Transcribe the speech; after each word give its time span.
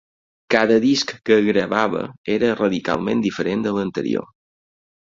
Cada 0.53 0.77
disc 0.85 1.13
que 1.31 1.37
gravava 1.49 2.01
era 2.39 2.51
radicalment 2.63 3.25
diferent 3.29 3.67
de 3.69 3.77
l'anterior. 3.79 4.33